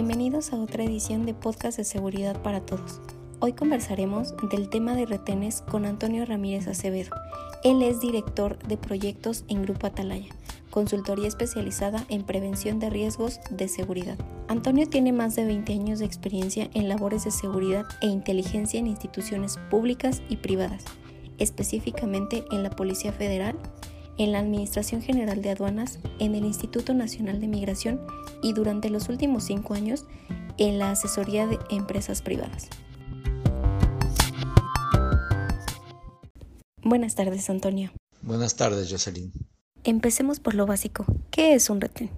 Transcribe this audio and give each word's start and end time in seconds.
Bienvenidos 0.00 0.52
a 0.52 0.56
otra 0.56 0.84
edición 0.84 1.26
de 1.26 1.34
Podcast 1.34 1.76
de 1.76 1.82
Seguridad 1.82 2.40
para 2.40 2.60
Todos. 2.60 3.00
Hoy 3.40 3.52
conversaremos 3.52 4.32
del 4.48 4.68
tema 4.68 4.94
de 4.94 5.06
retenes 5.06 5.60
con 5.62 5.84
Antonio 5.84 6.24
Ramírez 6.24 6.68
Acevedo. 6.68 7.10
Él 7.64 7.82
es 7.82 8.00
director 8.00 8.60
de 8.60 8.76
proyectos 8.76 9.44
en 9.48 9.62
Grupo 9.62 9.88
Atalaya, 9.88 10.32
consultoría 10.70 11.26
especializada 11.26 12.04
en 12.10 12.22
prevención 12.22 12.78
de 12.78 12.90
riesgos 12.90 13.40
de 13.50 13.66
seguridad. 13.66 14.16
Antonio 14.46 14.88
tiene 14.88 15.12
más 15.12 15.34
de 15.34 15.46
20 15.46 15.72
años 15.72 15.98
de 15.98 16.04
experiencia 16.04 16.70
en 16.74 16.88
labores 16.88 17.24
de 17.24 17.32
seguridad 17.32 17.84
e 18.00 18.06
inteligencia 18.06 18.78
en 18.78 18.86
instituciones 18.86 19.58
públicas 19.68 20.22
y 20.28 20.36
privadas, 20.36 20.84
específicamente 21.38 22.44
en 22.52 22.62
la 22.62 22.70
Policía 22.70 23.10
Federal, 23.10 23.56
en 24.18 24.32
la 24.32 24.40
Administración 24.40 25.00
General 25.00 25.40
de 25.40 25.50
Aduanas, 25.50 26.00
en 26.18 26.34
el 26.34 26.44
Instituto 26.44 26.92
Nacional 26.92 27.40
de 27.40 27.48
Migración 27.48 28.00
y 28.42 28.52
durante 28.52 28.90
los 28.90 29.08
últimos 29.08 29.44
cinco 29.44 29.74
años 29.74 30.04
en 30.58 30.78
la 30.78 30.90
asesoría 30.90 31.46
de 31.46 31.58
empresas 31.70 32.20
privadas. 32.20 32.68
Buenas 36.82 37.14
tardes, 37.14 37.48
Antonio. 37.48 37.92
Buenas 38.22 38.56
tardes, 38.56 38.90
Jocelyn. 38.90 39.32
Empecemos 39.84 40.40
por 40.40 40.54
lo 40.54 40.66
básico. 40.66 41.06
¿Qué 41.30 41.54
es 41.54 41.70
un 41.70 41.80
retén? 41.80 42.10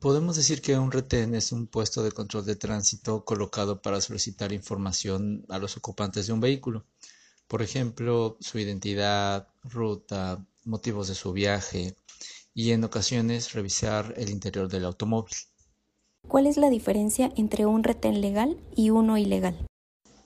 Podemos 0.00 0.36
decir 0.36 0.60
que 0.60 0.76
un 0.78 0.90
retén 0.90 1.34
es 1.34 1.52
un 1.52 1.66
puesto 1.66 2.02
de 2.02 2.12
control 2.12 2.44
de 2.44 2.56
tránsito 2.56 3.24
colocado 3.24 3.80
para 3.80 4.00
solicitar 4.00 4.52
información 4.52 5.44
a 5.48 5.58
los 5.58 5.76
ocupantes 5.76 6.26
de 6.26 6.32
un 6.32 6.40
vehículo. 6.40 6.84
Por 7.46 7.62
ejemplo, 7.62 8.36
su 8.40 8.58
identidad, 8.58 9.48
ruta, 9.62 10.44
motivos 10.66 11.08
de 11.08 11.14
su 11.14 11.32
viaje 11.32 11.96
y 12.52 12.72
en 12.72 12.84
ocasiones 12.84 13.52
revisar 13.52 14.14
el 14.16 14.30
interior 14.30 14.68
del 14.68 14.84
automóvil. 14.84 15.34
¿Cuál 16.28 16.46
es 16.46 16.56
la 16.56 16.70
diferencia 16.70 17.32
entre 17.36 17.66
un 17.66 17.84
retén 17.84 18.20
legal 18.20 18.60
y 18.74 18.90
uno 18.90 19.16
ilegal? 19.16 19.66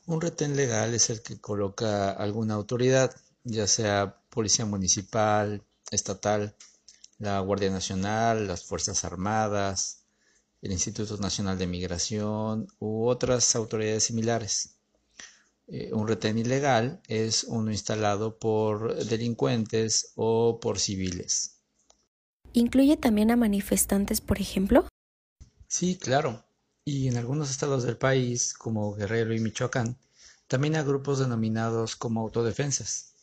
Un 0.07 0.21
retén 0.21 0.57
legal 0.57 0.95
es 0.95 1.11
el 1.11 1.23
que 1.23 1.41
coloca 1.41 2.11
alguna 2.11 2.55
autoridad, 2.55 3.15
ya 3.45 3.67
sea 3.67 4.17
policía 4.31 4.65
municipal, 4.65 5.63
estatal, 5.91 6.57
la 7.19 7.39
Guardia 7.41 7.71
Nacional, 7.71 8.49
las 8.49 8.65
Fuerzas 8.65 9.05
Armadas, 9.05 10.05
el 10.63 10.73
Instituto 10.73 11.17
Nacional 11.19 11.59
de 11.59 11.67
Migración 11.67 12.67
u 12.79 13.07
otras 13.07 13.55
autoridades 13.55 14.05
similares. 14.05 14.80
Eh, 15.73 15.95
un 15.95 16.09
retén 16.09 16.37
ilegal 16.37 17.01
es 17.07 17.45
uno 17.45 17.71
instalado 17.71 18.41
por 18.41 19.05
delincuentes 19.05 20.11
o 20.17 20.59
por 20.59 20.81
civiles. 20.81 21.61
¿Incluye 22.53 22.97
también 22.97 23.31
a 23.31 23.37
manifestantes, 23.37 24.21
por 24.21 24.41
ejemplo? 24.41 24.89
Sí, 25.69 25.97
claro. 25.97 26.45
Y 26.85 27.07
en 27.07 27.17
algunos 27.17 27.51
estados 27.51 27.85
del 27.85 27.97
país, 27.97 28.53
como 28.53 28.95
Guerrero 28.97 29.33
y 29.33 29.39
Michoacán, 29.39 29.97
también 30.49 30.75
a 30.75 30.83
grupos 30.83 31.21
denominados 31.21 31.95
como 31.95 32.23
autodefensas. 32.23 33.15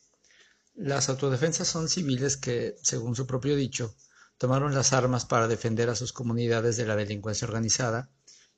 Las 0.73 1.09
autodefensas 1.09 1.67
son 1.67 1.89
civiles 1.89 2.37
que, 2.37 2.77
según 2.81 3.17
su 3.17 3.27
propio 3.27 3.57
dicho, 3.57 3.93
tomaron 4.37 4.73
las 4.73 4.93
armas 4.93 5.25
para 5.25 5.49
defender 5.49 5.89
a 5.89 5.95
sus 5.95 6.13
comunidades 6.13 6.77
de 6.77 6.85
la 6.85 6.95
delincuencia 6.95 7.45
organizada, 7.45 8.09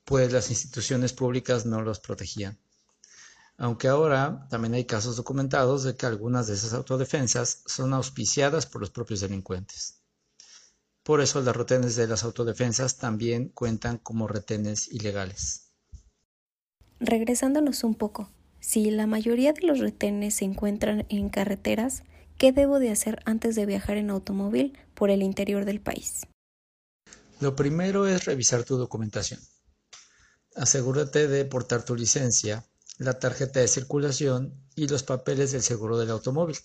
pues 0.04 0.32
las 0.32 0.50
instituciones 0.50 1.12
públicas 1.12 1.66
no 1.66 1.82
los 1.82 1.98
protegían 1.98 2.56
aunque 3.60 3.88
ahora 3.88 4.46
también 4.48 4.72
hay 4.72 4.86
casos 4.86 5.16
documentados 5.16 5.84
de 5.84 5.94
que 5.94 6.06
algunas 6.06 6.46
de 6.46 6.54
esas 6.54 6.72
autodefensas 6.72 7.62
son 7.66 7.92
auspiciadas 7.92 8.64
por 8.64 8.80
los 8.80 8.90
propios 8.90 9.20
delincuentes. 9.20 10.00
Por 11.02 11.20
eso 11.20 11.42
los 11.42 11.54
retenes 11.54 11.94
de 11.94 12.06
las 12.06 12.24
autodefensas 12.24 12.96
también 12.96 13.50
cuentan 13.50 13.98
como 13.98 14.28
retenes 14.28 14.88
ilegales. 14.90 15.74
Regresándonos 17.00 17.84
un 17.84 17.94
poco, 17.94 18.30
si 18.60 18.90
la 18.90 19.06
mayoría 19.06 19.52
de 19.52 19.66
los 19.66 19.78
retenes 19.78 20.36
se 20.36 20.46
encuentran 20.46 21.04
en 21.10 21.28
carreteras, 21.28 22.02
¿qué 22.38 22.52
debo 22.52 22.78
de 22.78 22.90
hacer 22.90 23.20
antes 23.26 23.56
de 23.56 23.66
viajar 23.66 23.98
en 23.98 24.08
automóvil 24.08 24.78
por 24.94 25.10
el 25.10 25.22
interior 25.22 25.66
del 25.66 25.82
país? 25.82 26.22
Lo 27.40 27.54
primero 27.56 28.06
es 28.06 28.24
revisar 28.24 28.64
tu 28.64 28.78
documentación. 28.78 29.40
Asegúrate 30.56 31.28
de 31.28 31.44
portar 31.44 31.84
tu 31.84 31.94
licencia, 31.94 32.64
la 33.00 33.18
tarjeta 33.18 33.60
de 33.60 33.68
circulación 33.68 34.52
y 34.76 34.86
los 34.86 35.02
papeles 35.02 35.52
del 35.52 35.62
seguro 35.62 35.96
del 35.96 36.10
automóvil. 36.10 36.58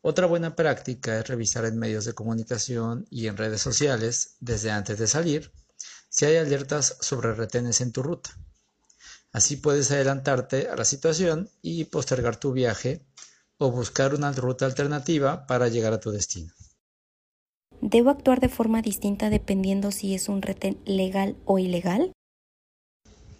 Otra 0.00 0.26
buena 0.26 0.54
práctica 0.54 1.18
es 1.18 1.26
revisar 1.26 1.64
en 1.64 1.76
medios 1.76 2.04
de 2.04 2.12
comunicación 2.12 3.04
y 3.10 3.26
en 3.26 3.36
redes 3.36 3.60
sociales, 3.60 4.36
desde 4.38 4.70
antes 4.70 4.96
de 4.96 5.08
salir, 5.08 5.50
si 6.08 6.24
hay 6.26 6.36
alertas 6.36 6.98
sobre 7.00 7.34
retenes 7.34 7.80
en 7.80 7.90
tu 7.90 8.04
ruta. 8.04 8.30
Así 9.32 9.56
puedes 9.56 9.90
adelantarte 9.90 10.68
a 10.68 10.76
la 10.76 10.84
situación 10.84 11.50
y 11.62 11.84
postergar 11.86 12.36
tu 12.36 12.52
viaje 12.52 13.04
o 13.58 13.72
buscar 13.72 14.14
una 14.14 14.30
ruta 14.30 14.66
alternativa 14.66 15.48
para 15.48 15.66
llegar 15.66 15.92
a 15.92 16.00
tu 16.00 16.12
destino. 16.12 16.52
¿Debo 17.80 18.10
actuar 18.10 18.38
de 18.38 18.48
forma 18.48 18.82
distinta 18.82 19.30
dependiendo 19.30 19.90
si 19.90 20.14
es 20.14 20.28
un 20.28 20.42
retén 20.42 20.80
legal 20.86 21.36
o 21.44 21.58
ilegal? 21.58 22.12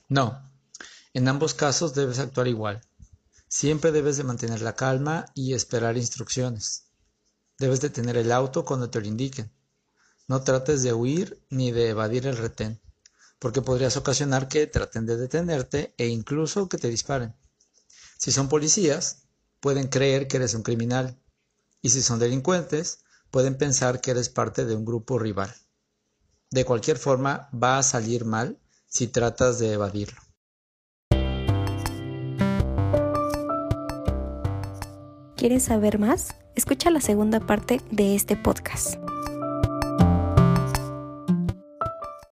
No, 0.09 0.54
en 1.15 1.29
ambos 1.29 1.55
casos 1.55 1.95
debes 1.95 2.19
actuar 2.19 2.49
igual. 2.49 2.83
Siempre 3.49 3.93
debes 3.93 4.17
de 4.17 4.25
mantener 4.25 4.61
la 4.63 4.75
calma 4.75 5.27
y 5.33 5.55
esperar 5.55 5.97
instrucciones. 5.97 6.89
Debes 7.57 7.81
detener 7.81 8.17
el 8.17 8.33
auto 8.33 8.65
cuando 8.65 8.91
te 8.91 9.01
lo 9.01 9.07
indiquen. 9.07 9.53
No 10.27 10.43
trates 10.43 10.83
de 10.83 10.93
huir 10.93 11.41
ni 11.51 11.71
de 11.71 11.91
evadir 11.91 12.27
el 12.27 12.37
retén, 12.37 12.81
porque 13.39 13.63
podrías 13.63 13.97
ocasionar 13.97 14.49
que 14.49 14.67
traten 14.67 15.07
de 15.07 15.17
detenerte 15.17 15.95
e 15.99 16.09
incluso 16.09 16.69
que 16.69 16.79
te 16.79 16.89
disparen. 16.89 17.37
Si 18.19 18.33
son 18.33 18.49
policías, 18.49 19.29
pueden 19.61 19.87
creer 19.87 20.27
que 20.27 20.39
eres 20.39 20.55
un 20.55 20.65
criminal, 20.65 21.17
y 21.81 21.91
si 21.91 22.03
son 22.03 22.19
delincuentes, 22.19 23.05
pueden 23.31 23.57
pensar 23.57 24.01
que 24.01 24.11
eres 24.11 24.31
parte 24.31 24.65
de 24.65 24.75
un 24.75 24.85
grupo 24.85 25.17
rival. 25.21 25.55
De 26.51 26.65
cualquier 26.65 26.99
forma, 26.99 27.49
va 27.55 27.79
a 27.79 27.85
salir 27.85 28.25
mal 28.25 28.59
si 28.89 29.07
tratas 29.07 29.61
de 29.61 29.75
evadirlo. 29.75 30.24
¿Quieres 35.45 35.65
saber 35.65 35.99
más? 35.99 36.35
Escucha 36.55 36.91
la 36.91 37.03
segunda 37.03 37.39
parte 37.39 37.83
de 37.91 38.15
este 38.15 38.35
podcast. 38.35 39.04